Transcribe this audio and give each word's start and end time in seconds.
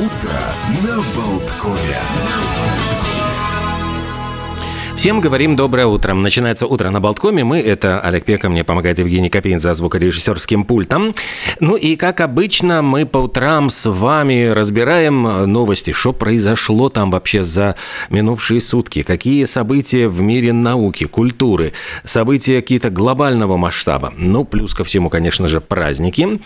Утро 0.00 0.32
на 0.82 0.96
Болткове. 1.14 3.09
Всем 5.00 5.22
говорим 5.22 5.56
доброе 5.56 5.86
утро. 5.86 6.12
Начинается 6.12 6.66
утро 6.66 6.90
на 6.90 7.00
Болткоме. 7.00 7.42
Мы, 7.42 7.60
это 7.60 8.00
Олег 8.00 8.26
Пека, 8.26 8.50
мне 8.50 8.64
помогает 8.64 8.98
Евгений 8.98 9.30
Копейн 9.30 9.58
за 9.58 9.72
звукорежиссерским 9.72 10.64
пультом. 10.64 11.14
Ну 11.58 11.76
и, 11.76 11.96
как 11.96 12.20
обычно, 12.20 12.82
мы 12.82 13.06
по 13.06 13.16
утрам 13.16 13.70
с 13.70 13.88
вами 13.88 14.48
разбираем 14.48 15.22
новости, 15.50 15.92
что 15.92 16.12
произошло 16.12 16.90
там 16.90 17.10
вообще 17.10 17.44
за 17.44 17.76
минувшие 18.10 18.60
сутки, 18.60 19.00
какие 19.00 19.46
события 19.46 20.06
в 20.06 20.20
мире 20.20 20.52
науки, 20.52 21.04
культуры, 21.04 21.72
события 22.04 22.60
какие-то 22.60 22.90
глобального 22.90 23.56
масштаба. 23.56 24.12
Ну, 24.18 24.44
плюс 24.44 24.74
ко 24.74 24.84
всему, 24.84 25.08
конечно 25.08 25.48
же, 25.48 25.62
праздники, 25.62 26.40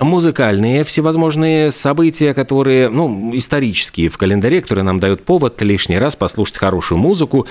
музыкальные 0.00 0.82
всевозможные 0.82 1.70
события, 1.70 2.34
которые, 2.34 2.88
ну, 2.88 3.30
исторические 3.36 4.08
в 4.08 4.18
календаре, 4.18 4.62
которые 4.62 4.82
нам 4.82 4.98
дают 4.98 5.24
повод 5.24 5.62
лишний 5.62 5.98
раз 5.98 6.16
послушать 6.16 6.58
хорошую 6.58 6.98
музыку, 6.98 7.46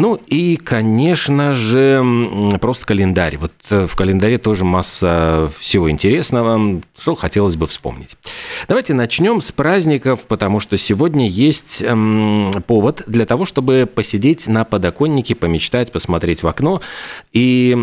ну 0.00 0.18
и, 0.28 0.56
конечно 0.56 1.52
же, 1.52 2.02
просто 2.58 2.86
календарь. 2.86 3.36
Вот 3.36 3.52
э, 3.68 3.86
в 3.86 3.94
календаре 3.94 4.38
тоже 4.38 4.64
масса 4.64 5.50
всего 5.58 5.90
интересного, 5.90 6.80
что 6.98 7.14
хотелось 7.14 7.56
бы 7.56 7.66
вспомнить. 7.66 8.16
Давайте 8.66 8.94
начнем 8.94 9.42
с 9.42 9.52
праздников, 9.52 10.20
потому 10.26 10.58
что 10.58 10.78
сегодня 10.78 11.28
есть 11.28 11.82
эм, 11.82 12.50
повод 12.66 13.02
для 13.06 13.26
того, 13.26 13.44
чтобы 13.44 13.86
посидеть 13.92 14.48
на 14.48 14.64
подоконнике, 14.64 15.34
помечтать, 15.34 15.92
посмотреть 15.92 16.42
в 16.42 16.48
окно. 16.48 16.80
И 17.34 17.76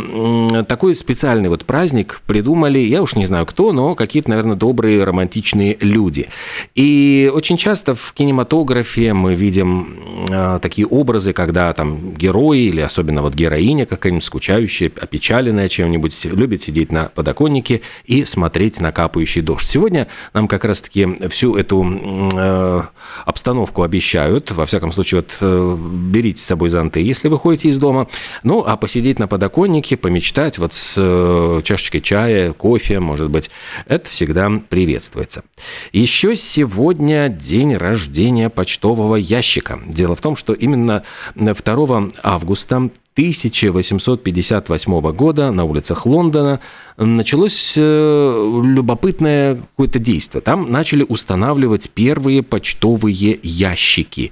такой 0.68 0.96
специальный 0.96 1.50
вот 1.50 1.66
праздник 1.66 2.22
придумали, 2.26 2.80
я 2.80 3.04
уж 3.04 3.16
не 3.16 3.28
знаю 3.28 3.46
кто, 3.46 3.72
но 3.74 3.94
какие-то, 3.94 4.32
наверное, 4.32 4.56
добрые, 4.56 5.04
романтичные 5.04 5.78
люди. 5.82 6.30
И 6.74 7.32
очень 7.32 7.58
часто 7.58 7.94
в 7.94 8.14
кинематографе 8.14 9.14
мы 9.14 9.36
видим 9.36 10.26
э, 10.32 10.58
такие 10.64 10.88
образы, 10.88 11.34
когда 11.34 11.72
там 11.74 12.07
герои 12.16 12.62
или 12.62 12.82
особенно 12.82 13.22
вот 13.22 13.34
героиня 13.34 13.86
какая-нибудь 13.86 14.24
скучающая, 14.24 14.92
опечаленная 15.00 15.70
чем-нибудь, 15.70 16.26
любит 16.26 16.62
сидеть 16.62 16.92
на 16.92 17.06
подоконнике 17.06 17.82
и 18.06 18.26
смотреть 18.26 18.80
на 18.80 18.92
капающий 18.92 19.42
дождь. 19.42 19.68
Сегодня 19.68 20.08
нам 20.34 20.48
как 20.48 20.66
раз-таки 20.66 21.08
всю 21.30 21.56
эту 21.56 21.86
э, 22.34 22.82
обстановку 23.26 23.84
обещают. 23.84 24.52
Во 24.52 24.66
всяком 24.66 24.92
случае, 24.92 25.22
вот 25.22 25.38
э, 25.42 25.78
берите 25.78 26.42
с 26.42 26.46
собой 26.46 26.70
зонты, 26.70 27.02
если 27.02 27.28
вы 27.28 27.38
ходите 27.38 27.70
из 27.70 27.78
дома. 27.78 28.08
Ну, 28.44 28.64
а 28.66 28.78
посидеть 28.78 29.20
на 29.20 29.28
подоконнике, 29.28 29.98
помечтать 29.98 30.58
вот 30.58 30.74
с 30.74 30.96
э, 30.98 31.62
чашечкой 31.64 32.02
чая, 32.02 32.54
кофе, 32.54 33.00
может 33.00 33.30
быть, 33.30 33.50
это 33.86 34.10
всегда 34.10 34.52
приветствуется. 34.70 35.44
Еще 35.92 36.36
сегодня 36.36 37.30
день 37.30 37.76
рождения 37.76 38.50
почтового 38.50 39.16
ящика. 39.16 39.80
Дело 39.86 40.16
в 40.16 40.22
том, 40.22 40.36
что 40.36 40.54
именно 40.54 41.04
2 41.36 41.97
августа 42.24 42.90
1858 43.18 45.12
года 45.12 45.50
на 45.52 45.64
улицах 45.64 46.06
Лондона 46.06 46.60
началось 46.98 47.74
э, 47.76 48.62
любопытное 48.64 49.56
какое-то 49.56 49.98
действие. 50.00 50.42
Там 50.42 50.72
начали 50.72 51.04
устанавливать 51.08 51.90
первые 51.90 52.44
почтовые 52.44 53.40
ящики. 53.42 54.32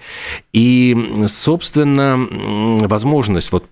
И, 0.53 1.25
собственно, 1.27 2.27
возможность 2.87 3.51
вот 3.51 3.65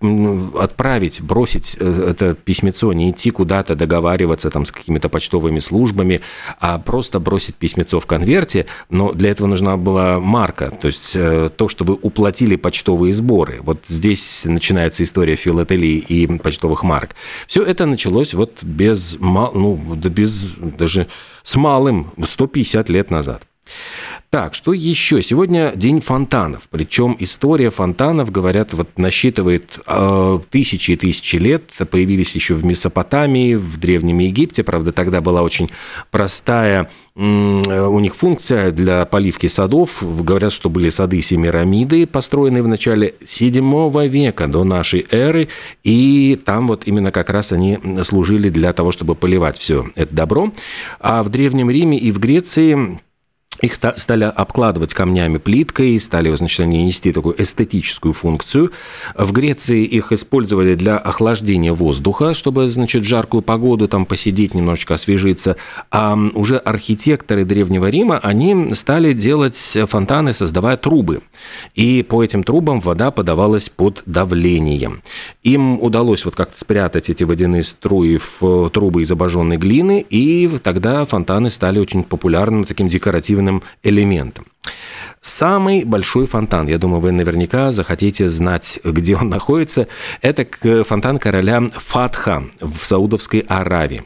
отправить, 0.59 1.21
бросить 1.21 1.75
э, 1.79 2.07
это 2.11 2.33
письмецо, 2.33 2.93
не 2.93 3.11
идти 3.11 3.29
куда-то 3.31 3.75
договариваться 3.75 4.49
там 4.49 4.65
с 4.65 4.71
какими-то 4.71 5.09
почтовыми 5.09 5.59
службами, 5.59 6.21
а 6.59 6.79
просто 6.79 7.19
бросить 7.19 7.55
письмецо 7.55 7.99
в 7.99 8.05
конверте, 8.05 8.67
но 8.89 9.11
для 9.11 9.31
этого 9.31 9.47
нужна 9.47 9.77
была 9.77 10.19
марка, 10.19 10.69
то 10.69 10.87
есть 10.87 11.11
э, 11.15 11.49
то, 11.55 11.67
что 11.67 11.83
вы 11.83 11.95
уплатили 11.95 12.55
почтовые 12.55 13.13
сборы. 13.13 13.59
Вот 13.63 13.79
здесь 13.87 14.41
начинается 14.45 15.02
история 15.03 15.35
филателии 15.35 15.97
и 15.97 16.27
почтовых 16.37 16.83
марок. 16.83 17.11
Все 17.47 17.63
это 17.63 17.85
началось 17.85 18.33
вот 18.33 18.63
без, 18.63 19.17
ну, 19.19 19.75
без, 19.95 20.55
даже 20.77 21.07
с 21.43 21.55
малым 21.55 22.11
150 22.21 22.89
лет 22.89 23.11
назад. 23.11 23.43
Так, 24.33 24.55
что 24.55 24.73
еще? 24.73 25.21
Сегодня 25.21 25.73
день 25.75 26.01
фонтанов. 26.01 26.63
Причем 26.71 27.15
история 27.19 27.69
фонтанов, 27.69 28.31
говорят, 28.31 28.73
вот 28.73 28.89
насчитывает 28.97 29.79
э, 29.85 30.39
тысячи 30.49 30.89
и 30.89 30.95
тысячи 30.95 31.35
лет. 31.35 31.69
Появились 31.91 32.33
еще 32.33 32.55
в 32.55 32.65
Месопотамии, 32.65 33.53
в 33.53 33.77
Древнем 33.77 34.17
Египте. 34.17 34.63
Правда, 34.63 34.91
тогда 34.91 35.21
была 35.21 35.43
очень 35.43 35.69
простая 36.09 36.89
у 37.15 37.99
них 37.99 38.15
функция 38.15 38.71
для 38.71 39.05
поливки 39.05 39.45
садов. 39.45 40.01
Говорят, 40.01 40.51
что 40.51 40.67
были 40.67 40.89
сады 40.89 41.21
Семирамиды, 41.21 42.07
построенные 42.07 42.63
в 42.63 42.67
начале 42.67 43.13
7 43.23 44.07
века 44.07 44.47
до 44.47 44.63
нашей 44.63 45.05
эры. 45.11 45.47
И 45.83 46.39
там 46.43 46.67
вот 46.67 46.87
именно 46.87 47.11
как 47.11 47.29
раз 47.29 47.51
они 47.51 47.77
служили 48.01 48.49
для 48.49 48.73
того, 48.73 48.91
чтобы 48.91 49.13
поливать 49.13 49.59
все 49.59 49.91
это 49.93 50.15
добро. 50.15 50.51
А 50.99 51.21
в 51.21 51.29
Древнем 51.29 51.69
Риме 51.69 51.99
и 51.99 52.11
в 52.11 52.17
Греции 52.17 52.97
их 53.63 53.79
стали 53.95 54.25
обкладывать 54.25 54.93
камнями 54.93 55.37
плиткой, 55.37 55.97
стали, 55.97 56.35
значит, 56.35 56.59
они 56.59 56.83
нести 56.83 57.13
такую 57.13 57.41
эстетическую 57.41 58.13
функцию. 58.13 58.73
В 59.15 59.31
Греции 59.31 59.85
их 59.85 60.11
использовали 60.11 60.75
для 60.75 60.97
охлаждения 60.97 61.71
воздуха, 61.71 62.33
чтобы, 62.33 62.67
значит, 62.67 63.03
в 63.03 63.07
жаркую 63.07 63.41
погоду 63.41 63.87
там 63.87 64.05
посидеть, 64.05 64.53
немножечко 64.53 64.95
освежиться. 64.95 65.55
А 65.91 66.13
уже 66.33 66.57
архитекторы 66.57 67.45
Древнего 67.45 67.89
Рима, 67.89 68.19
они 68.19 68.73
стали 68.73 69.13
делать 69.13 69.55
фонтаны, 69.87 70.33
создавая 70.33 70.75
трубы. 70.75 71.21
И 71.73 72.03
по 72.03 72.21
этим 72.21 72.43
трубам 72.43 72.81
вода 72.81 73.11
подавалась 73.11 73.69
под 73.69 74.03
давлением. 74.05 75.03
Им 75.43 75.81
удалось 75.81 76.25
вот 76.25 76.35
как-то 76.35 76.59
спрятать 76.59 77.09
эти 77.09 77.23
водяные 77.23 77.63
струи 77.63 78.17
в 78.17 78.69
трубы 78.71 79.03
из 79.03 79.11
обожженной 79.11 79.55
глины, 79.55 80.05
и 80.09 80.49
тогда 80.61 81.05
фонтаны 81.05 81.49
стали 81.49 81.79
очень 81.79 82.03
популярным 82.03 82.65
таким 82.65 82.89
декоративным 82.89 83.52
декоративным 83.53 83.63
элементом. 83.83 84.45
Самый 85.21 85.83
большой 85.83 86.25
фонтан, 86.25 86.67
я 86.67 86.77
думаю, 86.77 86.99
вы 87.01 87.11
наверняка 87.11 87.71
захотите 87.71 88.29
знать, 88.29 88.79
где 88.83 89.15
он 89.15 89.29
находится, 89.29 89.87
это 90.21 90.45
фонтан 90.83 91.17
короля 91.17 91.61
Фатха 91.71 92.43
в 92.59 92.85
Саудовской 92.85 93.39
Аравии. 93.47 94.03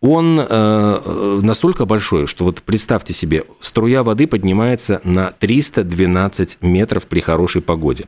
Он 0.00 0.38
э, 0.38 1.40
настолько 1.42 1.84
большой, 1.86 2.26
что 2.26 2.44
вот 2.44 2.62
представьте 2.62 3.14
себе, 3.14 3.44
струя 3.60 4.02
воды 4.02 4.26
поднимается 4.26 5.00
на 5.04 5.30
312 5.30 6.58
метров 6.62 7.06
при 7.06 7.20
хорошей 7.20 7.62
погоде. 7.62 8.06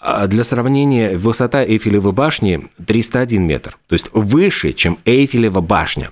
А 0.00 0.28
для 0.28 0.44
сравнения, 0.44 1.16
высота 1.18 1.64
Эйфелевой 1.64 2.12
башни 2.12 2.68
301 2.86 3.42
метр, 3.42 3.76
то 3.88 3.94
есть 3.94 4.06
выше, 4.12 4.72
чем 4.72 4.96
Эйфелева 5.04 5.60
башня. 5.60 6.10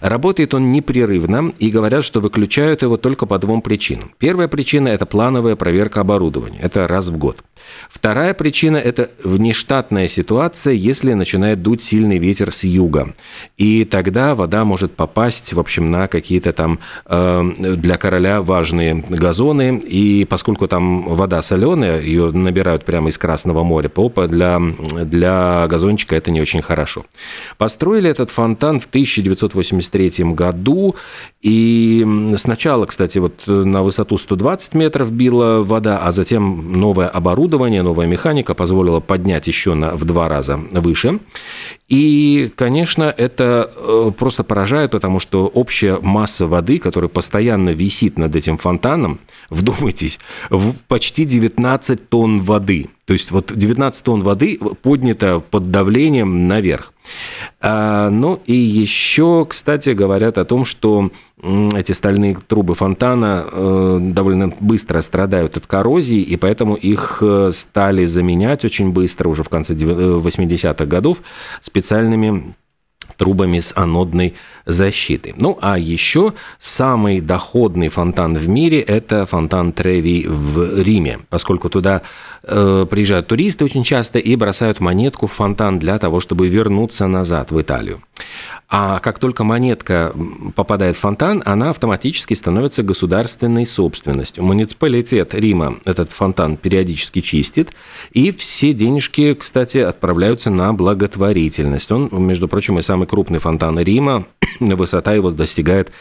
Работает 0.00 0.54
он 0.54 0.70
непрерывно, 0.70 1.52
и 1.58 1.70
говорят, 1.70 2.04
что 2.04 2.20
выключают 2.20 2.82
его 2.82 2.96
только 2.96 3.26
по 3.26 3.36
двум 3.40 3.60
причинам. 3.60 4.12
Первая 4.18 4.46
причина– 4.46 4.86
это 4.90 5.04
плановая 5.04 5.56
проверка 5.56 6.00
оборудования, 6.00 6.60
это 6.62 6.86
раз 6.86 7.08
в 7.08 7.16
год. 7.16 7.42
Вторая 7.90 8.34
причина– 8.34 8.76
это 8.78 9.10
внештатная 9.24 10.06
ситуация, 10.06 10.74
если 10.74 11.12
начинает 11.14 11.60
дуть 11.60 11.82
сильный 11.82 12.18
ветер 12.18 12.52
с 12.52 12.62
юга. 12.62 13.14
И 13.56 13.83
тогда 13.84 14.34
вода 14.34 14.64
может 14.64 14.92
попасть, 14.92 15.52
в 15.52 15.60
общем, 15.60 15.90
на 15.90 16.08
какие-то 16.08 16.52
там 16.52 16.78
э, 17.06 17.50
для 17.58 17.96
короля 17.96 18.42
важные 18.42 18.94
газоны, 18.94 19.78
и 19.78 20.24
поскольку 20.24 20.68
там 20.68 21.14
вода 21.14 21.42
соленая, 21.42 22.00
ее 22.00 22.30
набирают 22.30 22.84
прямо 22.84 23.08
из 23.08 23.18
Красного 23.18 23.62
моря. 23.62 23.88
Попа 23.88 24.26
для, 24.28 24.58
для 24.58 25.66
газончика 25.68 26.16
это 26.16 26.30
не 26.30 26.40
очень 26.40 26.62
хорошо. 26.62 27.04
Построили 27.58 28.10
этот 28.10 28.30
фонтан 28.30 28.80
в 28.80 28.86
1983 28.86 30.32
году, 30.32 30.96
и 31.42 32.06
сначала, 32.36 32.86
кстати, 32.86 33.18
вот 33.18 33.42
на 33.46 33.82
высоту 33.82 34.16
120 34.16 34.74
метров 34.74 35.12
била 35.12 35.62
вода, 35.62 35.98
а 35.98 36.10
затем 36.12 36.72
новое 36.72 37.08
оборудование, 37.08 37.82
новая 37.82 38.06
механика 38.06 38.54
позволила 38.54 39.00
поднять 39.00 39.46
еще 39.46 39.74
на, 39.74 39.94
в 39.94 40.04
два 40.04 40.28
раза 40.28 40.58
выше. 40.72 41.18
И, 41.88 42.50
конечно, 42.56 43.14
это 43.16 43.70
э, 43.76 44.10
просто 44.16 44.42
поражает, 44.42 44.92
потому 44.92 45.20
что 45.20 45.46
общая 45.46 45.98
масса 46.00 46.46
воды, 46.46 46.78
которая 46.78 47.08
постоянно 47.08 47.70
висит 47.70 48.18
над 48.18 48.34
этим 48.34 48.56
фонтаном, 48.56 49.20
вдумайтесь, 49.50 50.18
в 50.48 50.74
почти 50.88 51.24
19 51.24 52.08
тонн 52.08 52.40
воды. 52.40 52.88
То 53.04 53.12
есть 53.12 53.30
вот 53.30 53.52
19 53.54 54.02
тонн 54.02 54.22
воды 54.22 54.58
поднято 54.82 55.40
под 55.40 55.70
давлением 55.70 56.48
наверх. 56.48 56.92
А, 57.60 58.08
ну 58.08 58.40
и 58.46 58.54
еще, 58.54 59.46
кстати, 59.46 59.90
говорят 59.90 60.38
о 60.38 60.44
том, 60.46 60.64
что 60.64 61.10
эти 61.42 61.92
стальные 61.92 62.38
трубы 62.46 62.74
фонтана 62.74 63.44
э, 63.50 63.98
довольно 64.00 64.54
быстро 64.60 65.02
страдают 65.02 65.58
от 65.58 65.66
коррозии, 65.66 66.20
и 66.20 66.36
поэтому 66.36 66.74
их 66.76 67.18
э, 67.20 67.50
стали 67.52 68.06
заменять 68.06 68.64
очень 68.64 68.90
быстро, 68.90 69.28
уже 69.28 69.42
в 69.42 69.50
конце 69.50 69.74
80-х 69.74 70.86
годов, 70.86 71.18
специальными 71.60 72.54
трубами 73.16 73.60
с 73.60 73.72
анодной 73.76 74.34
защиты. 74.66 75.34
Ну, 75.36 75.58
а 75.60 75.78
еще 75.78 76.34
самый 76.58 77.20
доходный 77.20 77.88
фонтан 77.88 78.34
в 78.34 78.48
мире– 78.48 78.80
это 78.80 79.26
фонтан 79.26 79.72
Треви 79.72 80.26
в 80.26 80.82
Риме, 80.82 81.20
поскольку 81.28 81.68
туда 81.68 82.02
э, 82.46 82.86
приезжают 82.88 83.26
туристы 83.26 83.64
очень 83.64 83.84
часто 83.84 84.18
и 84.18 84.36
бросают 84.36 84.80
монетку 84.80 85.26
в 85.26 85.32
фонтан 85.32 85.78
для 85.78 85.98
того, 85.98 86.20
чтобы 86.20 86.48
вернуться 86.48 87.06
назад 87.06 87.50
в 87.50 87.60
Италию. 87.60 88.02
А 88.68 88.98
как 88.98 89.18
только 89.18 89.44
монетка 89.44 90.12
попадает 90.56 90.96
в 90.96 91.00
фонтан, 91.00 91.42
она 91.44 91.70
автоматически 91.70 92.34
становится 92.34 92.82
государственной 92.82 93.66
собственностью. 93.66 94.42
Муниципалитет 94.42 95.34
Рима 95.34 95.78
этот 95.84 96.10
фонтан 96.10 96.56
периодически 96.56 97.20
чистит, 97.20 97.72
и 98.12 98.32
все 98.32 98.72
денежки, 98.72 99.34
кстати, 99.34 99.78
отправляются 99.78 100.50
на 100.50 100.72
благотворительность. 100.72 101.92
Он, 101.92 102.08
между 102.12 102.48
прочим, 102.48 102.78
и 102.78 102.82
самый 102.82 103.06
крупный 103.06 103.38
фонтан 103.38 103.78
Рима. 103.78 104.24
Высота 104.60 105.12
его 105.12 105.30
достигает 105.30 105.92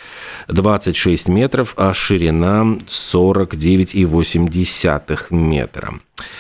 26 0.48 1.28
метров, 1.28 1.74
а 1.78 1.94
ширина 1.94 2.78
49,8 2.88 5.32
метра. 5.32 5.94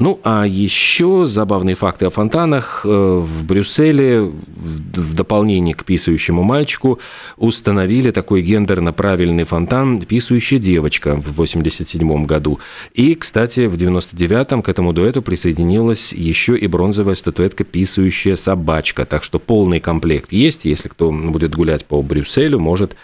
Ну, 0.00 0.18
а 0.24 0.46
еще 0.46 1.26
забавные 1.26 1.74
факты 1.74 2.06
о 2.06 2.10
фонтанах. 2.10 2.86
Э, 2.86 3.18
в 3.22 3.44
Брюсселе 3.44 4.22
в 4.22 5.14
дополнение 5.14 5.74
к 5.74 5.84
писающему 5.84 6.42
мальчику 6.42 6.98
установили 7.36 8.10
такой 8.10 8.40
гендерно 8.40 8.94
правильный 8.94 9.44
фонтан 9.44 10.00
«Писающая 10.00 10.58
девочка» 10.58 11.16
в 11.16 11.34
87 11.36 12.24
году. 12.24 12.60
И, 12.94 13.14
кстати, 13.14 13.66
в 13.66 13.74
99-м 13.74 14.62
к 14.62 14.70
этому 14.70 14.94
дуэту 14.94 15.20
присоединилась 15.20 16.14
еще 16.14 16.56
и 16.56 16.66
бронзовая 16.66 17.14
статуэтка 17.14 17.64
«Писающая 17.64 18.36
собачка». 18.36 19.04
Так 19.04 19.22
что 19.22 19.38
полный 19.38 19.80
комплект 19.80 20.32
есть. 20.32 20.64
Если 20.64 20.88
кто 20.88 21.12
будет 21.12 21.54
гулять 21.54 21.84
по 21.84 22.00
Брюсселю, 22.00 22.58
может 22.58 22.96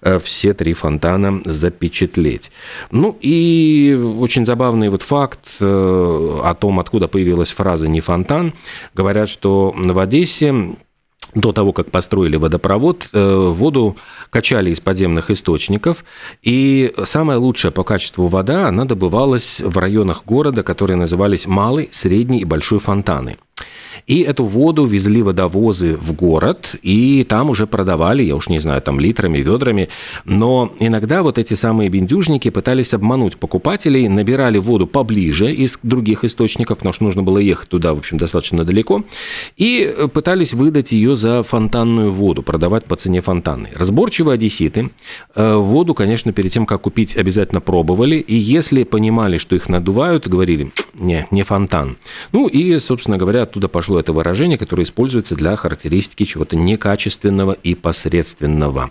э, 0.00 0.18
все 0.18 0.52
три 0.54 0.72
фонтана 0.72 1.42
запечатлеть. 1.44 2.50
Ну 2.90 3.16
и 3.20 3.96
очень 4.18 4.44
забавный 4.44 4.88
вот 4.88 5.02
факт 5.02 5.58
э, 5.60 6.39
о 6.40 6.54
том, 6.54 6.80
откуда 6.80 7.08
появилась 7.08 7.50
фраза 7.50 7.88
«не 7.88 8.00
фонтан», 8.00 8.54
говорят, 8.94 9.28
что 9.28 9.72
в 9.76 9.98
Одессе 9.98 10.74
до 11.34 11.52
того, 11.52 11.72
как 11.72 11.90
построили 11.90 12.36
водопровод, 12.36 13.08
э, 13.12 13.50
воду 13.52 13.96
качали 14.30 14.70
из 14.70 14.80
подземных 14.80 15.30
источников, 15.30 16.04
и 16.42 16.92
самая 17.04 17.38
лучшая 17.38 17.72
по 17.72 17.84
качеству 17.84 18.26
вода, 18.26 18.68
она 18.68 18.84
добывалась 18.84 19.60
в 19.60 19.78
районах 19.78 20.24
города, 20.24 20.62
которые 20.62 20.96
назывались 20.96 21.46
малый, 21.46 21.88
средний 21.92 22.40
и 22.40 22.44
большой 22.44 22.80
фонтаны. 22.80 23.36
И 24.06 24.20
эту 24.20 24.44
воду 24.44 24.86
везли 24.86 25.22
водовозы 25.22 25.96
в 25.96 26.12
город, 26.14 26.76
и 26.82 27.24
там 27.28 27.50
уже 27.50 27.66
продавали, 27.66 28.22
я 28.22 28.36
уж 28.36 28.48
не 28.48 28.58
знаю, 28.58 28.80
там 28.82 28.98
литрами, 28.98 29.38
ведрами. 29.38 29.88
Но 30.24 30.72
иногда 30.78 31.22
вот 31.22 31.38
эти 31.38 31.54
самые 31.54 31.88
бендюжники 31.90 32.50
пытались 32.50 32.94
обмануть 32.94 33.36
покупателей, 33.36 34.08
набирали 34.08 34.58
воду 34.58 34.86
поближе 34.86 35.52
из 35.52 35.78
других 35.82 36.24
источников, 36.24 36.78
потому 36.78 36.92
что 36.92 37.04
нужно 37.04 37.22
было 37.22 37.38
ехать 37.38 37.68
туда, 37.68 37.94
в 37.94 37.98
общем, 37.98 38.18
достаточно 38.18 38.64
далеко, 38.64 39.04
и 39.56 39.94
пытались 40.12 40.52
выдать 40.52 40.92
ее 40.92 41.14
за 41.14 41.42
фонтанную 41.42 42.10
воду, 42.10 42.42
продавать 42.42 42.84
по 42.84 42.96
цене 42.96 43.20
фонтанной. 43.20 43.70
Разборчивые 43.74 44.34
одесситы 44.34 44.90
э, 45.34 45.54
воду, 45.54 45.94
конечно, 45.94 46.32
перед 46.32 46.52
тем, 46.52 46.66
как 46.66 46.82
купить, 46.82 47.16
обязательно 47.16 47.60
пробовали, 47.60 48.16
и 48.16 48.34
если 48.34 48.84
понимали, 48.84 49.38
что 49.38 49.56
их 49.56 49.68
надувают, 49.68 50.26
говорили, 50.26 50.72
не, 50.94 51.26
не 51.30 51.42
фонтан. 51.42 51.96
Ну 52.32 52.48
и, 52.48 52.78
собственно 52.78 53.16
говоря, 53.16 53.46
оттуда 53.50 53.68
пошло 53.68 53.98
это 53.98 54.12
выражение, 54.12 54.56
которое 54.56 54.84
используется 54.84 55.34
для 55.34 55.56
характеристики 55.56 56.24
чего-то 56.24 56.56
некачественного 56.56 57.52
и 57.52 57.74
посредственного. 57.74 58.90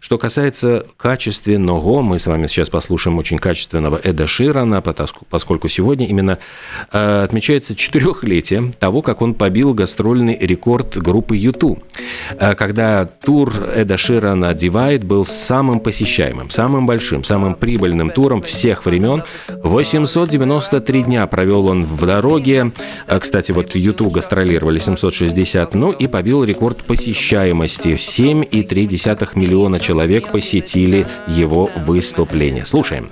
Что 0.00 0.16
касается 0.16 0.86
качественного, 0.96 2.00
мы 2.00 2.18
с 2.18 2.26
вами 2.26 2.46
сейчас 2.46 2.70
послушаем 2.70 3.18
очень 3.18 3.38
качественного 3.38 4.00
Эда 4.02 4.26
Ширана, 4.26 4.82
поскольку 5.28 5.68
сегодня 5.68 6.06
именно 6.06 6.38
э, 6.90 7.22
отмечается 7.22 7.76
четырехлетие 7.76 8.72
того, 8.78 9.02
как 9.02 9.20
он 9.20 9.34
побил 9.34 9.74
гастрольный 9.74 10.38
рекорд 10.40 10.96
группы 10.96 11.36
YouTube, 11.36 11.84
э, 12.38 12.54
когда 12.54 13.04
тур 13.04 13.52
Эда 13.76 13.98
Ширана 13.98 14.52
Divide 14.52 15.04
был 15.04 15.26
самым 15.26 15.80
посещаемым, 15.80 16.48
самым 16.48 16.86
большим, 16.86 17.22
самым 17.22 17.54
прибыльным 17.54 18.08
туром 18.08 18.40
всех 18.40 18.86
времен. 18.86 19.22
893 19.48 21.02
дня 21.02 21.26
провел 21.26 21.66
он 21.66 21.84
в 21.84 22.06
дороге. 22.06 22.72
Э, 23.06 23.18
кстати, 23.20 23.52
вот 23.52 23.74
YouTube 23.74 24.14
гастролировали 24.14 24.78
760, 24.78 25.74
ну 25.74 25.92
и 25.92 26.06
побил 26.06 26.42
рекорд 26.42 26.78
посещаемости 26.84 27.88
7,3 27.88 29.28
миллиона 29.34 29.78
человек 29.78 29.89
человек 29.90 30.28
посетили 30.30 31.04
его 31.26 31.68
выступление. 31.84 32.64
Слушаем. 32.64 33.10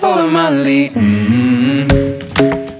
follow 0.00 0.28
my 0.30 0.48
lead. 0.48 0.92
Mm-hmm. 0.94 2.79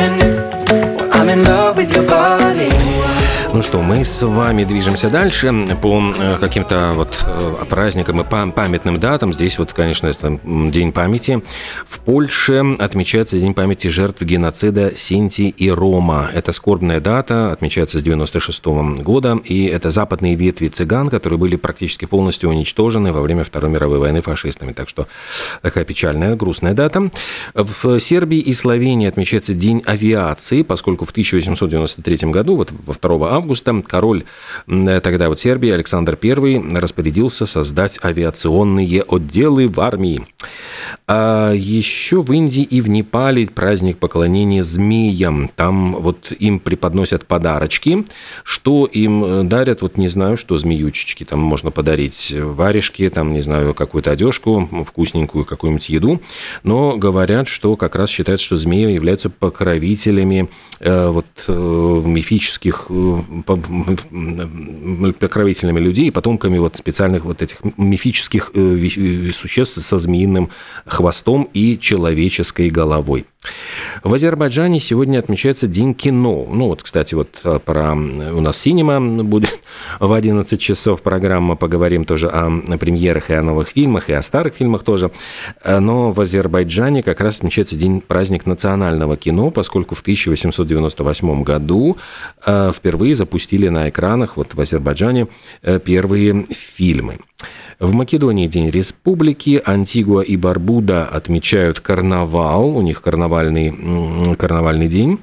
что, 3.71 3.81
мы 3.81 4.03
с 4.03 4.21
вами 4.21 4.65
движемся 4.65 5.09
дальше 5.09 5.49
по 5.81 6.13
э, 6.19 6.37
каким-то 6.41 6.91
вот 6.93 7.23
э, 7.25 7.65
праздникам 7.69 8.19
и 8.19 8.25
памятным 8.25 8.99
датам. 8.99 9.31
Здесь 9.31 9.57
вот, 9.57 9.71
конечно, 9.71 10.07
это 10.07 10.41
День 10.43 10.91
памяти. 10.91 11.41
В 11.87 11.99
Польше 11.99 12.75
отмечается 12.79 13.39
День 13.39 13.53
памяти 13.53 13.87
жертв 13.87 14.23
геноцида 14.23 14.91
Синти 14.97 15.43
и 15.43 15.69
Рома. 15.69 16.29
Это 16.33 16.51
скорбная 16.51 16.99
дата, 16.99 17.53
отмечается 17.53 17.97
с 17.99 18.01
96 18.01 18.61
-го 18.61 19.01
года, 19.01 19.39
и 19.45 19.67
это 19.67 19.89
западные 19.89 20.35
ветви 20.35 20.67
цыган, 20.67 21.07
которые 21.07 21.39
были 21.39 21.55
практически 21.55 22.03
полностью 22.03 22.49
уничтожены 22.49 23.13
во 23.13 23.21
время 23.21 23.45
Второй 23.45 23.71
мировой 23.71 23.99
войны 23.99 24.21
фашистами. 24.21 24.73
Так 24.73 24.89
что 24.89 25.07
такая 25.61 25.85
печальная, 25.85 26.35
грустная 26.35 26.73
дата. 26.73 27.09
В 27.53 27.99
Сербии 28.01 28.39
и 28.39 28.51
Словении 28.51 29.07
отмечается 29.07 29.53
День 29.53 29.81
авиации, 29.85 30.61
поскольку 30.63 31.05
в 31.05 31.11
1893 31.11 32.31
году, 32.31 32.57
вот 32.57 32.73
во 32.85 32.95
2 32.95 33.31
августа, 33.31 33.60
августа 33.67 33.89
король 33.89 34.23
тогда 34.67 35.29
вот 35.29 35.39
Сербии 35.39 35.69
Александр 35.71 36.17
I 36.21 36.61
распорядился 36.75 37.45
создать 37.45 37.99
авиационные 38.03 39.03
отделы 39.03 39.67
в 39.67 39.79
армии. 39.79 40.25
А 41.07 41.51
еще 41.53 42.21
в 42.21 42.31
Индии 42.31 42.63
и 42.63 42.81
в 42.81 42.89
Непале 42.89 43.47
праздник 43.47 43.97
поклонения 43.97 44.63
змеям. 44.63 45.49
Там 45.55 45.95
вот 45.95 46.31
им 46.31 46.59
преподносят 46.59 47.25
подарочки. 47.25 48.05
Что 48.43 48.85
им 48.85 49.23
э, 49.23 49.43
дарят, 49.43 49.81
вот 49.81 49.97
не 49.97 50.07
знаю, 50.07 50.37
что 50.37 50.57
змеючечки. 50.57 51.23
Там 51.23 51.39
можно 51.39 51.71
подарить 51.71 52.33
варежки, 52.35 53.09
там, 53.09 53.33
не 53.33 53.41
знаю, 53.41 53.73
какую-то 53.73 54.11
одежку, 54.11 54.69
вкусненькую 54.87 55.45
какую-нибудь 55.45 55.89
еду. 55.89 56.21
Но 56.63 56.97
говорят, 56.97 57.47
что 57.47 57.75
как 57.75 57.95
раз 57.95 58.09
считают, 58.09 58.41
что 58.41 58.57
змеи 58.57 58.93
являются 58.93 59.29
покровителями 59.29 60.49
э, 60.79 61.07
вот 61.09 61.25
э, 61.47 62.01
мифических 62.05 62.87
э, 62.89 63.21
покровителями 65.19 65.79
людей 65.79 66.07
и 66.07 66.11
потомками 66.11 66.57
вот 66.57 66.75
специальных 66.77 67.25
вот 67.25 67.41
этих 67.41 67.59
мифических 67.77 68.51
э, 68.53 69.31
существ 69.33 69.81
со 69.81 69.97
змеиным 69.97 70.49
хвостом 70.85 71.49
и 71.53 71.77
человеческой 71.77 72.69
головой. 72.69 73.25
В 74.03 74.13
Азербайджане 74.13 74.79
сегодня 74.79 75.17
отмечается 75.17 75.67
День 75.67 75.95
кино. 75.95 76.47
Ну 76.47 76.67
вот, 76.67 76.83
кстати, 76.83 77.15
вот 77.15 77.39
э, 77.43 77.59
про 77.63 77.93
у 77.93 78.41
нас 78.41 78.57
синема 78.57 79.01
будет 79.23 79.59
в 79.99 80.13
11 80.13 80.61
часов 80.61 81.01
программа. 81.01 81.55
Поговорим 81.55 82.05
тоже 82.05 82.27
о 82.27 82.49
премьерах 82.77 83.31
и 83.31 83.33
о 83.33 83.41
новых 83.41 83.69
фильмах, 83.69 84.09
и 84.09 84.13
о 84.13 84.21
старых 84.21 84.55
фильмах 84.55 84.83
тоже. 84.83 85.11
Э, 85.63 85.79
но 85.79 86.11
в 86.11 86.21
Азербайджане 86.21 87.01
как 87.01 87.19
раз 87.19 87.37
отмечается 87.37 87.75
День 87.75 88.01
праздник 88.01 88.45
национального 88.45 89.17
кино, 89.17 89.49
поскольку 89.49 89.95
в 89.95 90.01
1898 90.01 91.43
году 91.43 91.97
впервые 92.41 93.15
запустили 93.15 93.40
на 93.69 93.89
экранах 93.89 94.37
вот 94.37 94.53
в 94.53 94.61
Азербайджане 94.61 95.27
э, 95.61 95.79
первые 95.79 96.45
фильмы. 96.49 97.19
В 97.79 97.93
Македонии 97.93 98.47
День 98.47 98.69
Республики, 98.69 99.61
Антигуа 99.65 100.21
и 100.21 100.35
Барбуда 100.37 101.07
отмечают 101.07 101.79
карнавал, 101.79 102.77
у 102.77 102.81
них 102.81 103.01
карнавальный, 103.01 104.35
карнавальный 104.35 104.87
день 104.87 105.19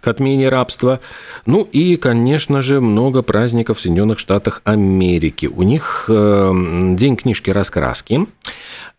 к 0.00 0.08
отмене 0.08 0.48
рабства. 0.48 1.00
Ну 1.46 1.68
и, 1.70 1.96
конечно 1.96 2.62
же, 2.62 2.80
много 2.80 3.22
праздников 3.22 3.78
в 3.78 3.80
Соединенных 3.80 4.18
Штатах 4.18 4.62
Америки. 4.64 5.46
У 5.46 5.62
них 5.62 6.06
э, 6.08 6.52
День 6.94 7.16
книжки 7.16 7.50
раскраски. 7.50 8.26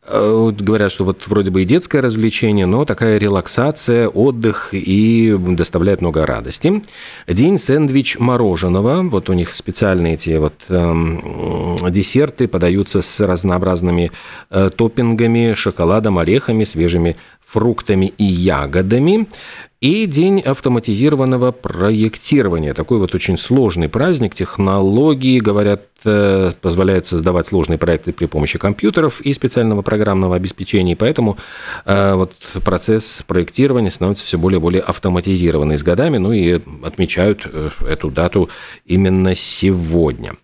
Э, 0.06 0.52
говорят, 0.58 0.92
что 0.92 1.06
вот 1.06 1.28
вроде 1.28 1.50
бы 1.50 1.62
и 1.62 1.66
детское 1.66 2.02
развлечение, 2.02 2.66
но 2.66 2.84
такая 2.84 3.18
релаксация, 3.18 4.10
отдых 4.10 4.70
и 4.74 5.34
доставляет 5.38 6.02
много 6.02 6.26
радости. 6.26 6.84
День 7.28 7.58
сэндвич 7.58 8.20
мороженого. 8.20 9.02
Вот 9.04 9.30
у 9.30 9.34
них 9.34 9.54
специальные 9.54 10.16
эти 10.16 10.36
вот 10.38 10.56
э, 10.68 11.90
десерты 11.90 12.50
подаются 12.50 13.02
с 13.02 13.20
разнообразными 13.22 14.12
э, 14.50 14.70
топпингами, 14.76 15.54
шоколадом, 15.54 16.18
орехами, 16.18 16.66
свежими 16.66 17.16
фруктами 17.46 18.14
и 18.18 18.24
ягодами. 18.24 19.28
И 19.84 20.06
день 20.06 20.40
автоматизированного 20.40 21.52
проектирования. 21.52 22.74
Такой 22.74 23.00
вот 23.00 23.14
очень 23.16 23.38
сложный 23.38 23.90
праздник. 23.90 24.34
Технологии, 24.34 25.40
говорят, 25.40 25.88
э, 26.06 26.52
позволяют 26.62 27.06
создавать 27.06 27.48
сложные 27.48 27.78
проекты 27.78 28.14
при 28.14 28.28
помощи 28.28 28.58
компьютеров 28.58 29.20
и 29.20 29.34
специального 29.34 29.82
программного 29.82 30.38
обеспечения. 30.38 30.96
Поэтому 30.96 31.38
э, 31.86 32.14
вот 32.14 32.34
процесс 32.64 33.24
проектирования 33.28 33.92
становится 33.92 34.26
все 34.26 34.38
более 34.38 34.60
и 34.60 34.62
более 34.62 34.82
автоматизированный 34.82 35.78
с 35.78 35.84
годами. 35.84 36.18
Ну 36.18 36.32
и 36.32 36.62
отмечают 36.82 37.46
э, 37.52 37.70
эту 37.86 38.10
дату 38.10 38.50
именно 38.86 39.36
сегодня. 39.36 40.38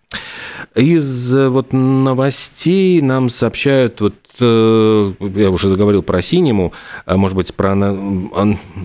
Из 0.76 1.34
вот 1.34 1.72
новостей 1.72 3.02
нам 3.02 3.30
сообщают 3.30 4.02
вот 4.02 4.16
Э, 4.29 4.29
я 4.40 5.50
уже 5.50 5.70
заговорил 5.70 6.04
про 6.04 6.22
синему, 6.22 6.74
а 7.06 7.18
может 7.18 7.36
быть, 7.36 7.54
про 7.54 7.76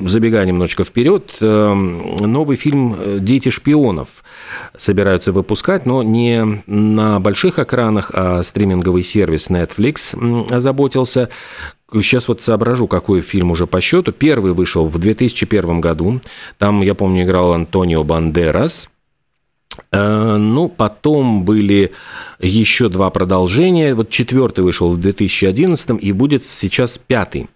забегая 0.06 0.44
немножечко 0.46 0.84
вперед, 0.84 1.37
э, 1.40 1.75
новый 1.75 2.56
фильм 2.56 2.96
«Дети 3.18 3.49
шпионов» 3.49 4.25
собираются 4.76 5.32
выпускать, 5.32 5.87
но 5.87 6.02
не 6.02 6.62
на 6.66 7.20
больших 7.20 7.58
экранах, 7.58 8.11
а 8.12 8.42
стриминговый 8.42 9.02
сервис 9.02 9.50
Netflix 9.50 10.14
озаботился. 10.52 11.28
Сейчас 11.92 12.28
вот 12.28 12.42
соображу, 12.42 12.87
какой 12.87 13.20
фильм 13.20 13.50
уже 13.50 13.66
по 13.66 13.80
счету. 13.80 14.12
Первый 14.12 14.52
вышел 14.52 14.88
в 14.88 14.99
2001 14.99 15.80
году. 15.80 16.20
Там, 16.58 16.82
я 16.82 16.94
помню, 16.94 17.23
играл 17.23 17.52
Антонио 17.52 18.02
Бандерас. 18.02 18.90
Э, 19.92 20.36
ну, 20.36 20.68
потом 20.68 21.44
были 21.44 21.92
еще 22.40 22.88
два 22.88 23.10
продолжения. 23.10 23.94
Вот 23.94 24.10
четвертый 24.10 24.64
вышел 24.64 24.90
в 24.90 24.98
2011 24.98 25.90
и 26.00 26.12
будет 26.12 26.44
сейчас 26.44 26.98
пятый. 26.98 27.48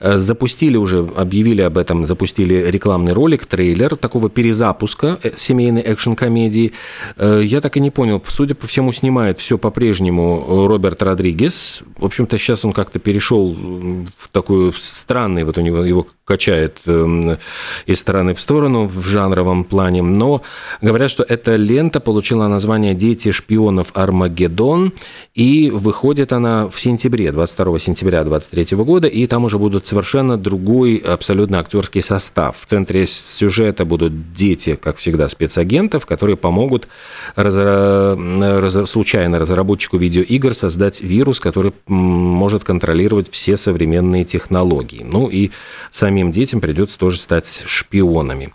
Э, 0.00 0.18
запустили 0.18 0.76
уже, 0.76 1.08
объявили 1.16 1.62
об 1.62 1.78
этом, 1.78 2.06
запустили 2.06 2.70
рекламный 2.70 3.12
ролик, 3.12 3.46
трейлер 3.46 3.96
такого 3.96 4.28
перезапуска 4.28 5.18
э, 5.22 5.32
семейной 5.36 5.82
экшн-комедии. 5.82 6.72
Я 7.18 7.60
так 7.60 7.76
и 7.76 7.80
не 7.80 7.90
понял, 7.90 8.22
судя 8.26 8.54
по 8.54 8.66
всему, 8.66 8.92
снимает 8.92 9.38
все 9.38 9.58
по-прежнему 9.58 10.66
Роберт 10.68 11.02
Родригес. 11.02 11.82
В 11.96 12.04
общем-то, 12.04 12.38
сейчас 12.38 12.64
он 12.64 12.72
как-то 12.72 12.98
перешел 12.98 13.54
в 13.54 14.28
такой 14.30 14.72
странный, 14.76 15.44
вот 15.44 15.58
у 15.58 15.60
него 15.60 15.84
его 15.84 16.06
качает 16.26 16.80
эм, 16.86 17.38
из 17.86 17.98
стороны 18.00 18.34
в 18.34 18.40
сторону 18.40 18.86
в 18.86 19.06
жанровом 19.06 19.64
плане. 19.64 20.02
Но 20.02 20.42
говорят, 20.82 21.10
что 21.10 21.24
лента 21.56 22.00
получила 22.00 22.46
название 22.48 22.94
«Дети 22.94 23.32
шпионов 23.32 23.88
Армагеддон», 23.94 24.92
и 25.34 25.70
выходит 25.70 26.32
она 26.32 26.68
в 26.68 26.80
сентябре, 26.80 27.32
22 27.32 27.78
сентября 27.78 28.24
2023 28.24 28.76
года, 28.84 29.08
и 29.08 29.26
там 29.26 29.44
уже 29.44 29.58
будут 29.58 29.86
совершенно 29.86 30.36
другой 30.36 30.96
абсолютно 30.96 31.60
актерский 31.60 32.02
состав. 32.02 32.56
В 32.60 32.66
центре 32.66 33.06
сюжета 33.06 33.84
будут 33.84 34.32
дети, 34.32 34.78
как 34.80 34.96
всегда, 34.98 35.28
спецагентов, 35.28 36.06
которые 36.06 36.36
помогут 36.36 36.88
разра... 37.34 38.16
Раз... 38.16 38.90
случайно 38.90 39.38
разработчику 39.38 39.96
видеоигр 39.96 40.54
создать 40.54 41.00
вирус, 41.00 41.40
который 41.40 41.72
может 41.86 42.64
контролировать 42.64 43.30
все 43.30 43.56
современные 43.56 44.24
технологии. 44.24 45.04
Ну 45.04 45.28
и 45.28 45.50
самим 45.90 46.32
детям 46.32 46.60
придется 46.60 46.98
тоже 46.98 47.18
стать 47.18 47.62
шпионами. 47.66 48.52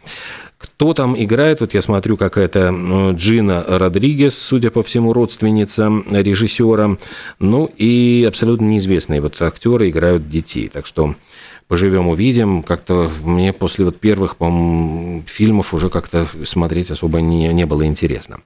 Кто 0.62 0.94
там 0.94 1.16
играет? 1.22 1.60
Вот 1.62 1.74
я 1.74 1.82
смотрю, 1.82 2.18
какая-то 2.18 3.14
Джина 3.16 3.66
Родригес, 3.68 4.38
судя 4.38 4.70
по 4.70 4.84
всему, 4.84 5.12
родственница 5.12 5.92
режиссера. 6.10 6.98
Ну 7.40 7.72
и 7.78 8.24
абсолютно 8.28 8.66
неизвестные 8.66 9.22
вот 9.22 9.42
актеры 9.42 9.90
играют 9.90 10.30
детей. 10.30 10.70
Так 10.70 10.86
что 10.86 11.16
поживем, 11.72 12.10
увидим. 12.10 12.64
Как-то 12.64 13.10
мне 13.24 13.54
после 13.54 13.86
вот 13.86 13.98
первых, 13.98 14.36
фильмов 15.26 15.74
уже 15.74 15.90
как-то 15.90 16.28
смотреть 16.44 16.92
особо 16.92 17.22
не, 17.22 17.48
не 17.54 17.66
было 17.66 17.86
интересно. 17.86 18.40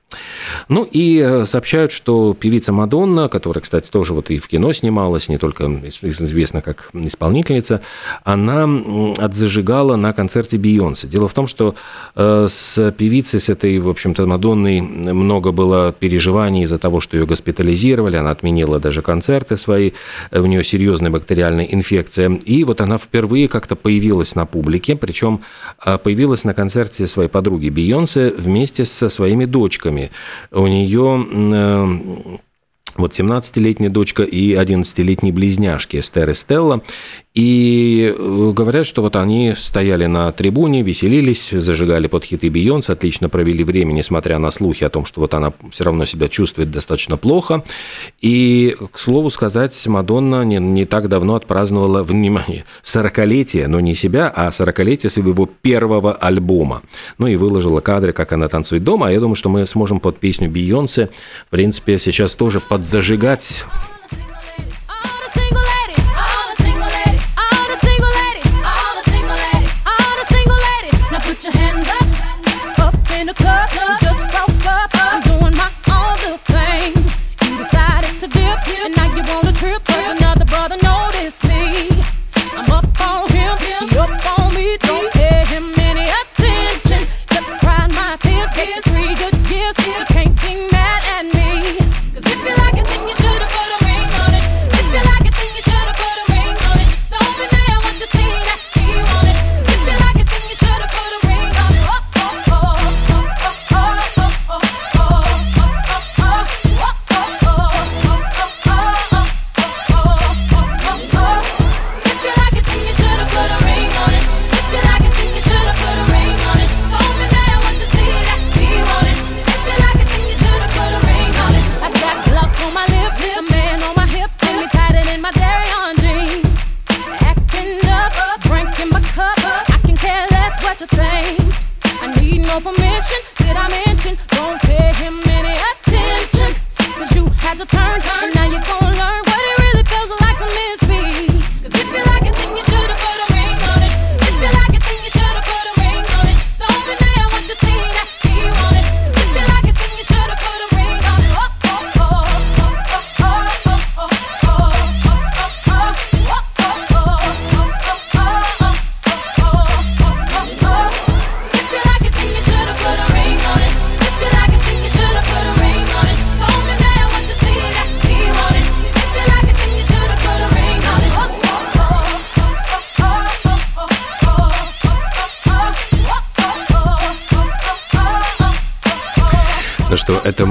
Ну 0.70 0.84
и 0.84 1.20
э, 1.26 1.48
сообщают, 1.48 1.92
что 1.92 2.36
певица 2.36 2.72
Мадонна, 2.72 3.28
которая, 3.28 3.64
кстати, 3.64 3.90
тоже 3.90 4.14
вот 4.14 4.30
и 4.30 4.38
в 4.38 4.48
кино 4.48 4.74
снималась, 4.74 5.28
не 5.28 5.40
только 5.40 5.64
известна 5.64 6.62
как 6.62 6.92
исполнительница, 6.94 7.82
она 8.24 8.70
отзажигала 9.18 9.96
на 9.96 10.14
концерте 10.14 10.60
Бейонсе. 10.60 11.08
Дело 11.08 11.28
в 11.28 11.34
том, 11.34 11.48
что 11.48 11.74
э, 12.16 12.46
с 12.48 12.92
певицей, 12.92 13.40
с 13.40 13.50
этой, 13.50 13.80
в 13.80 13.90
общем-то, 13.90 14.28
Мадонной 14.28 14.82
много 14.82 15.52
было 15.52 15.92
переживаний 15.92 16.62
из-за 16.62 16.78
того, 16.78 17.00
что 17.00 17.18
ее 17.18 17.26
госпитализировали, 17.26 18.18
она 18.18 18.30
отменила 18.30 18.80
даже 18.80 19.02
концерты 19.02 19.58
свои, 19.58 19.94
у 20.32 20.46
нее 20.46 20.64
серьезная 20.64 21.10
бактериальная 21.10 21.66
инфекция, 21.66 22.30
и 22.30 22.64
вот 22.64 22.82
она 22.82 23.00
в 23.00 23.08
впервые 23.16 23.48
как-то 23.48 23.78
появилась 23.78 24.36
на 24.36 24.46
публике, 24.46 24.98
причем 24.98 25.40
а, 25.80 25.98
появилась 25.98 26.44
на 26.44 26.54
концерте 26.54 27.08
своей 27.08 27.30
подруги 27.30 27.70
Бейонсе 27.70 28.32
вместе 28.38 28.84
со 28.84 29.08
своими 29.08 29.46
дочками. 29.46 30.12
У 30.52 30.68
нее 30.68 32.42
вот 32.96 33.14
17-летняя 33.14 33.90
дочка 33.90 34.24
и 34.24 34.54
11-летние 34.54 35.34
близняшки 35.34 35.98
Эстер 35.98 36.30
и 36.30 36.34
Стелла. 36.34 36.82
И 37.36 38.16
э, 38.18 38.52
говорят, 38.56 38.86
что 38.86 39.02
вот 39.02 39.18
они 39.18 39.54
стояли 39.58 40.06
на 40.06 40.32
трибуне, 40.32 40.84
веселились, 40.84 41.50
зажигали 41.52 42.08
под 42.08 42.24
хиты 42.24 42.50
Бейонс, 42.50 42.90
отлично 42.90 43.28
провели 43.28 43.62
время, 43.66 43.92
несмотря 43.92 44.40
на 44.40 44.52
слухи 44.52 44.86
о 44.86 44.90
том, 44.90 45.06
что 45.06 45.20
вот 45.20 45.34
она 45.34 45.52
все 45.70 45.84
равно 45.84 46.06
себя 46.06 46.30
чувствует 46.30 46.72
достаточно 46.72 47.18
плохо. 47.18 47.66
И, 48.22 48.78
к 48.90 48.98
слову 48.98 49.30
сказать, 49.30 49.86
Мадонна 49.86 50.46
не, 50.46 50.60
не 50.60 50.86
так 50.86 51.10
давно 51.10 51.36
отпраздновала, 51.36 52.04
внимание, 52.04 52.64
40-летие, 52.84 53.68
но 53.68 53.82
не 53.82 53.96
себя, 53.96 54.32
а 54.34 54.48
40-летие 54.48 55.10
своего 55.10 55.46
первого 55.46 56.14
альбома. 56.14 56.84
Ну 57.18 57.28
и 57.28 57.36
выложила 57.36 57.82
кадры, 57.82 58.14
как 58.14 58.32
она 58.32 58.48
танцует 58.48 58.86
дома. 58.86 59.10
А 59.10 59.12
я 59.12 59.20
думаю, 59.20 59.36
что 59.36 59.50
мы 59.50 59.66
сможем 59.66 60.00
под 60.00 60.20
песню 60.20 60.50
Бейонсе, 60.50 61.10
в 61.48 61.50
принципе, 61.50 62.00
сейчас 62.00 62.34
тоже 62.36 62.62
подзажигать 62.86 63.64
Это 63.64 63.95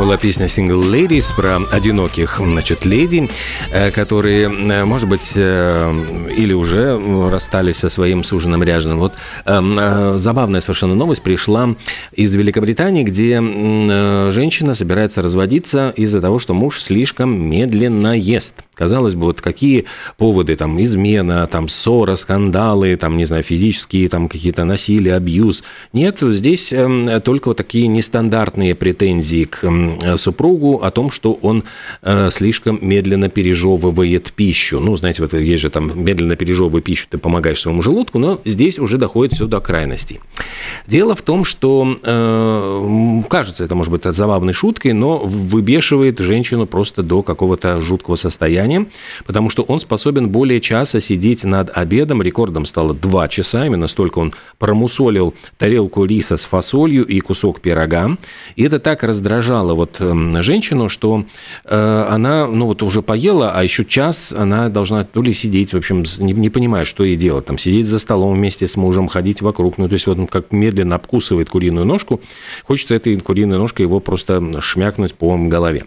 была 0.05 0.19
песня 0.19 0.47
Single 0.47 0.83
Ladies 0.83 1.35
про 1.35 1.61
одиноких, 1.75 2.39
значит, 2.39 2.85
леди, 2.85 3.31
э, 3.71 3.91
которые, 3.91 4.53
э, 4.53 4.85
может 4.85 5.09
быть, 5.09 5.33
э, 5.35 6.29
или 6.37 6.53
уже 6.53 7.01
расстались 7.31 7.79
со 7.79 7.89
своим 7.89 8.23
суженым 8.23 8.63
ряженым. 8.63 8.99
Вот 8.99 9.15
забавная 9.47 10.61
совершенно 10.61 10.95
новость 10.95 11.23
пришла 11.23 11.75
из 12.13 12.35
Великобритании, 12.35 13.03
где 13.03 13.41
женщина 14.31 14.75
собирается 14.75 15.23
разводиться 15.23 15.93
из-за 15.97 16.21
того, 16.21 16.39
что 16.39 16.55
муж 16.55 16.81
слишком 16.81 17.31
медленно 17.49 18.19
ест. 18.19 18.65
Казалось 18.75 19.15
бы, 19.15 19.27
вот 19.27 19.41
какие 19.41 19.85
поводы, 20.17 20.57
там, 20.57 20.83
измена, 20.83 21.47
там, 21.47 21.69
ссора, 21.69 22.17
скандалы, 22.17 22.97
там, 22.97 23.17
не 23.17 23.25
знаю, 23.25 23.45
физические, 23.45 24.09
там, 24.09 24.29
какие-то 24.29 24.65
насилия, 24.65 25.15
абьюз. 25.15 25.63
Нет, 25.93 26.19
здесь 26.21 26.73
э, 26.73 27.21
только 27.25 27.49
вот 27.49 27.57
такие 27.57 27.87
нестандартные 27.87 28.75
претензии 28.75 29.45
к 29.45 29.65
супругу 30.17 30.83
о 30.83 30.91
том, 30.91 31.11
что 31.11 31.35
он 31.35 31.65
э, 32.03 32.31
слишком 32.31 32.79
медленно 32.81 33.29
пережевывает 33.29 34.33
пищу. 34.33 34.81
Ну, 34.81 34.97
знаете, 34.97 35.23
вот 35.23 35.35
есть 35.35 35.63
же 35.63 35.71
там 35.71 35.93
медленно 35.95 36.37
пережевывая 36.37 36.83
пищу, 36.83 37.07
ты 37.09 37.19
помогаешь 37.19 37.61
своему 37.61 37.83
желудку, 37.83 38.19
но 38.19 38.41
здесь 38.45 38.79
уже 38.79 38.99
доходит 38.99 39.35
все 39.35 39.47
до 39.47 39.61
крайностей. 39.61 40.21
Дело 40.87 41.15
в 41.15 41.23
том, 41.23 41.45
что, 41.45 41.97
э, 42.03 43.23
кажется, 43.29 43.65
это 43.65 43.75
может 43.75 43.93
быть 43.93 44.05
забавной 44.05 44.53
шуткой, 44.53 44.93
но 44.93 45.19
выбешивает 45.19 46.19
женщину 46.19 46.67
просто 46.67 47.03
до 47.03 47.23
какого-то 47.23 47.81
жуткого 47.81 48.17
состояния 48.17 48.87
потому 49.27 49.51
что 49.51 49.63
он 49.63 49.81
способен 49.81 50.29
более 50.29 50.61
часа 50.61 51.01
сидеть 51.01 51.45
над 51.45 51.77
обедом. 51.77 52.23
Рекордом 52.23 52.65
стало 52.67 52.95
2 52.95 53.29
часа, 53.29 53.67
именно 53.67 53.87
столько 53.87 54.19
он 54.19 54.33
промусолил 54.59 55.35
тарелку 55.59 56.05
риса 56.05 56.37
с 56.37 56.45
фасолью 56.45 57.07
и 57.07 57.21
кусок 57.21 57.61
пирога. 57.61 58.17
И 58.57 58.63
это 58.63 58.79
так 58.79 59.03
раздражало 59.03 59.75
вот 59.85 60.01
эм, 60.01 60.43
женщину, 60.43 60.89
что 60.89 61.25
э, 61.65 62.07
она, 62.11 62.47
ну 62.47 62.67
вот 62.67 62.83
уже 62.83 63.03
поела, 63.03 63.53
а 63.53 63.63
еще 63.63 63.85
час 63.85 64.33
она 64.33 64.69
должна 64.69 65.05
то 65.05 65.23
ли 65.23 65.33
сидеть, 65.35 65.73
в 65.73 65.77
общем, 65.77 66.05
не, 66.19 66.33
не 66.33 66.51
понимая, 66.51 66.85
что 66.85 67.05
ей 67.05 67.17
делать, 67.17 67.45
там 67.45 67.59
сидеть 67.59 67.87
за 67.87 67.99
столом 67.99 68.35
вместе 68.35 68.67
с 68.67 68.77
мужем, 68.77 69.09
ходить 69.09 69.43
вокруг, 69.43 69.79
ну 69.79 69.89
то 69.89 69.95
есть 69.95 70.07
вот 70.07 70.19
он 70.19 70.27
как 70.27 70.53
медленно 70.53 70.97
обкусывает 70.97 71.51
куриную 71.51 71.87
ножку, 71.87 72.21
хочется 72.65 72.95
этой 72.95 73.17
куриной 73.21 73.59
ножкой 73.59 73.85
его 73.85 74.01
просто 74.01 74.61
шмякнуть 74.61 75.15
по 75.15 75.37
голове. 75.37 75.85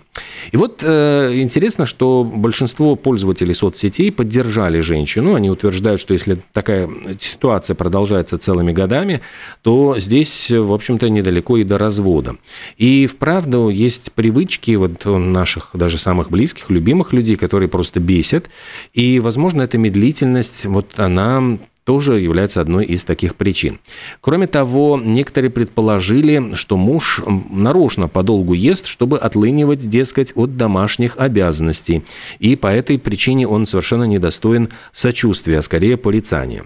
И 0.51 0.57
вот 0.57 0.83
э, 0.83 1.33
интересно, 1.35 1.85
что 1.85 2.23
большинство 2.23 2.95
пользователей 2.95 3.53
соцсетей 3.53 4.11
поддержали 4.11 4.81
женщину. 4.81 5.35
Они 5.35 5.49
утверждают, 5.49 6.01
что 6.01 6.13
если 6.13 6.37
такая 6.53 6.89
ситуация 7.19 7.75
продолжается 7.75 8.37
целыми 8.37 8.71
годами, 8.71 9.21
то 9.61 9.95
здесь, 9.99 10.49
в 10.49 10.73
общем-то, 10.73 11.09
недалеко 11.09 11.57
и 11.57 11.63
до 11.63 11.77
развода. 11.77 12.35
И 12.77 13.07
вправду 13.07 13.69
есть 13.87 14.11
привычки 14.11 14.75
вот 14.75 15.05
наших 15.05 15.71
даже 15.73 15.97
самых 15.97 16.29
близких, 16.29 16.69
любимых 16.69 17.13
людей, 17.13 17.35
которые 17.35 17.69
просто 17.69 17.99
бесят. 17.99 18.49
И, 18.93 19.19
возможно, 19.19 19.61
эта 19.63 19.77
медлительность, 19.77 20.65
вот 20.65 20.99
она 20.99 21.57
тоже 21.87 22.19
является 22.19 22.59
одной 22.59 22.83
из 22.83 23.05
таких 23.05 23.35
причин. 23.35 23.79
Кроме 24.19 24.45
того, 24.47 24.99
некоторые 25.01 25.49
предположили, 25.49 26.53
что 26.55 26.75
муж 26.75 27.21
нарочно 27.49 28.09
подолгу 28.09 28.53
ест, 28.53 28.87
чтобы 28.87 29.17
отлынивать, 29.17 29.89
дескать, 29.89 30.33
от 30.35 30.57
домашних 30.57 31.15
обязанностей. 31.17 32.03
И 32.39 32.57
по 32.57 32.67
этой 32.67 32.99
причине 32.99 33.47
он 33.47 33.65
совершенно 33.65 34.03
недостоин 34.03 34.67
сочувствия, 34.91 35.59
а 35.59 35.61
скорее 35.61 35.95
порицания. 35.95 36.65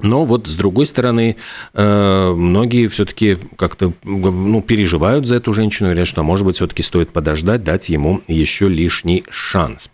Но 0.00 0.24
вот 0.24 0.46
с 0.46 0.54
другой 0.56 0.86
стороны, 0.86 1.36
э, 1.72 2.32
многие 2.34 2.88
все-таки 2.88 3.38
как-то 3.56 3.92
ну, 4.02 4.62
переживают 4.62 5.26
за 5.26 5.36
эту 5.36 5.52
женщину, 5.54 5.88
говорят, 5.88 6.08
что, 6.08 6.22
может 6.22 6.44
быть, 6.44 6.56
все-таки 6.56 6.82
стоит 6.82 7.10
подождать, 7.10 7.62
дать 7.64 7.88
ему 7.88 8.20
еще 8.28 8.68
лишний 8.68 9.24
шанс. 9.30 9.90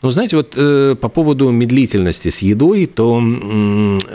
Но 0.00 0.10
знаете, 0.10 0.36
вот 0.36 0.54
э, 0.56 0.96
по 1.00 1.08
поводу 1.08 1.50
медлительности 1.50 2.28
с 2.30 2.38
едой, 2.38 2.86
то 2.86 3.20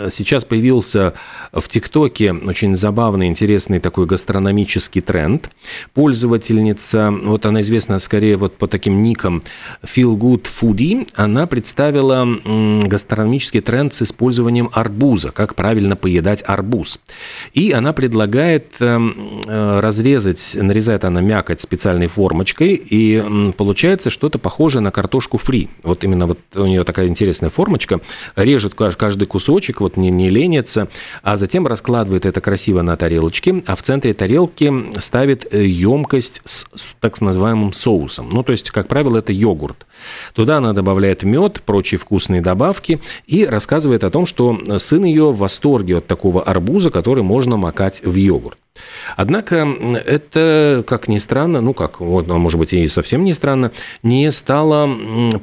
сейчас 0.09 0.45
появился 0.45 1.13
в 1.51 1.67
ТикТоке 1.67 2.33
очень 2.33 2.75
забавный, 2.75 3.27
интересный 3.27 3.79
такой 3.79 4.05
гастрономический 4.05 5.01
тренд. 5.01 5.49
Пользовательница, 5.93 7.11
вот 7.11 7.45
она 7.45 7.61
известна 7.61 7.99
скорее 7.99 8.37
вот 8.37 8.55
по 8.57 8.67
таким 8.67 9.01
никам 9.01 9.41
Feel 9.83 10.17
Good 10.17 10.45
Foodie, 10.45 11.07
она 11.15 11.47
представила 11.47 12.27
гастрономический 12.87 13.61
тренд 13.61 13.93
с 13.93 14.01
использованием 14.01 14.69
арбуза 14.73 15.26
арбуза, 15.27 15.31
как 15.31 15.55
правильно 15.55 15.95
поедать 15.95 16.43
арбуз. 16.45 16.99
И 17.53 17.71
она 17.71 17.93
предлагает 17.93 18.75
эм, 18.79 19.43
э, 19.45 19.79
разрезать, 19.79 20.57
нарезает 20.59 21.05
она 21.05 21.21
мякоть 21.21 21.61
специальной 21.61 22.07
формочкой, 22.07 22.75
и 22.75 23.53
получается 23.57 24.09
что-то 24.09 24.39
похожее 24.39 24.81
на 24.81 24.91
картошку 24.91 25.37
фри. 25.37 25.69
Вот 25.83 26.03
именно 26.03 26.27
вот 26.27 26.39
у 26.55 26.65
нее 26.65 26.83
такая 26.83 27.07
интересная 27.07 27.49
формочка, 27.49 27.99
режет 28.35 28.73
каждый 28.75 29.25
кусочек, 29.25 29.81
вот 29.81 29.97
не, 29.97 30.09
не 30.09 30.29
ленится, 30.29 30.87
а 31.23 31.37
затем 31.37 31.67
раскладывает 31.67 32.25
это 32.25 32.41
красиво 32.41 32.81
на 32.81 32.95
тарелочке, 32.95 33.63
а 33.65 33.75
в 33.75 33.81
центре 33.81 34.13
тарелки 34.13 34.71
ставит 34.99 35.53
емкость 35.53 36.41
с, 36.45 36.65
с 36.75 36.95
так 36.99 37.21
называемым 37.21 37.73
соусом. 37.73 38.29
Ну, 38.31 38.43
то 38.43 38.51
есть, 38.51 38.71
как 38.71 38.87
правило, 38.87 39.17
это 39.17 39.31
йогурт. 39.33 39.85
Туда 40.33 40.57
она 40.57 40.73
добавляет 40.73 41.23
мед, 41.23 41.61
прочие 41.65 41.99
вкусные 41.99 42.41
добавки 42.41 42.99
и 43.25 43.45
рассказывает 43.45 44.03
о 44.03 44.09
том, 44.09 44.25
что 44.25 44.59
сын 44.77 45.03
ее 45.03 45.31
в 45.31 45.37
восторге 45.37 45.97
от 45.97 46.07
такого 46.07 46.43
арбуза, 46.43 46.89
который 46.89 47.23
можно 47.23 47.57
макать 47.57 48.01
в 48.03 48.15
йогурт. 48.15 48.57
Однако 49.15 49.67
это, 50.05 50.83
как 50.87 51.07
ни 51.07 51.17
странно, 51.17 51.61
ну 51.61 51.73
как, 51.73 51.99
вот, 51.99 52.29
а 52.29 52.37
может 52.37 52.59
быть 52.59 52.73
и 52.73 52.87
совсем 52.87 53.23
не 53.23 53.33
странно, 53.33 53.71
не 54.03 54.29
стало 54.31 54.89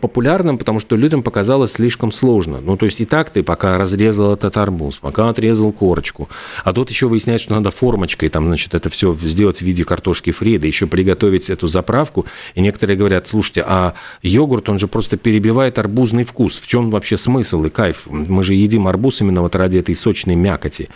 популярным, 0.00 0.58
потому 0.58 0.80
что 0.80 0.96
людям 0.96 1.22
показалось 1.22 1.72
слишком 1.72 2.12
сложно. 2.12 2.60
Ну 2.60 2.76
то 2.76 2.86
есть 2.86 3.00
и 3.00 3.04
так 3.04 3.30
ты 3.30 3.42
пока 3.42 3.78
разрезал 3.78 4.34
этот 4.34 4.56
арбуз, 4.56 4.98
пока 4.98 5.28
отрезал 5.28 5.72
корочку, 5.72 6.28
а 6.64 6.72
тут 6.72 6.90
еще 6.90 7.08
выясняют, 7.08 7.42
что 7.42 7.54
надо 7.54 7.70
формочкой 7.70 8.28
там, 8.28 8.46
значит, 8.46 8.74
это 8.74 8.90
все 8.90 9.14
сделать 9.22 9.58
в 9.58 9.62
виде 9.62 9.84
картошки 9.84 10.30
фри, 10.30 10.58
да 10.58 10.66
еще 10.66 10.86
приготовить 10.86 11.50
эту 11.50 11.66
заправку. 11.66 12.26
И 12.54 12.60
некоторые 12.60 12.96
говорят, 12.96 13.26
слушайте, 13.26 13.64
а 13.66 13.94
йогурт, 14.22 14.68
он 14.68 14.78
же 14.78 14.88
просто 14.88 15.16
перебивает 15.16 15.78
арбузный 15.78 16.24
вкус. 16.24 16.58
В 16.58 16.66
чем 16.66 16.90
вообще 16.90 17.16
смысл 17.16 17.64
и 17.64 17.70
кайф? 17.70 18.06
Мы 18.06 18.42
же 18.42 18.54
едим 18.54 18.86
арбуз 18.86 19.20
именно 19.20 19.42
вот 19.42 19.56
ради 19.56 19.78
этой 19.78 19.94
сочной 19.94 20.34
мякоти. 20.34 20.88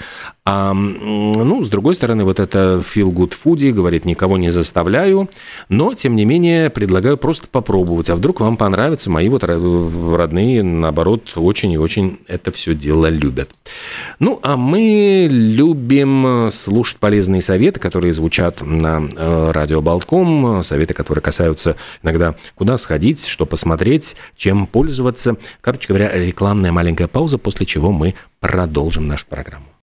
А, 0.44 0.72
ну, 0.72 1.62
с 1.62 1.68
другой 1.68 1.94
стороны, 1.94 2.24
вот 2.28 2.40
это 2.40 2.82
feel 2.84 3.12
good 3.12 3.32
foodie, 3.42 3.72
говорит, 3.72 4.04
никого 4.04 4.36
не 4.36 4.50
заставляю, 4.50 5.28
но, 5.68 5.94
тем 5.94 6.14
не 6.14 6.24
менее, 6.24 6.70
предлагаю 6.70 7.16
просто 7.16 7.48
попробовать. 7.48 8.10
А 8.10 8.14
вдруг 8.14 8.40
вам 8.40 8.56
понравится, 8.56 9.10
мои 9.10 9.28
вот 9.28 9.44
родные, 9.44 10.62
наоборот, 10.62 11.32
очень 11.36 11.72
и 11.72 11.78
очень 11.78 12.18
это 12.28 12.52
все 12.52 12.74
дело 12.74 13.06
любят. 13.06 13.50
Ну, 14.18 14.38
а 14.42 14.56
мы 14.56 15.26
любим 15.30 16.50
слушать 16.50 16.98
полезные 16.98 17.42
советы, 17.42 17.80
которые 17.80 18.12
звучат 18.12 18.60
на 18.60 19.02
э, 19.16 19.50
радио 19.52 19.80
Болтком, 19.80 20.62
советы, 20.62 20.94
которые 20.94 21.22
касаются 21.22 21.76
иногда 22.02 22.34
куда 22.54 22.76
сходить, 22.78 23.26
что 23.26 23.46
посмотреть, 23.46 24.16
чем 24.36 24.66
пользоваться. 24.66 25.36
Короче 25.60 25.88
говоря, 25.88 26.12
рекламная 26.12 26.72
маленькая 26.72 27.08
пауза, 27.08 27.38
после 27.38 27.64
чего 27.64 27.90
мы 27.90 28.14
продолжим 28.40 29.08
нашу 29.08 29.26
программу. 29.26 29.68